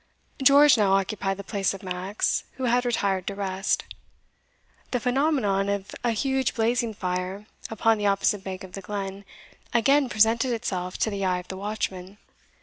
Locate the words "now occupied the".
0.79-1.43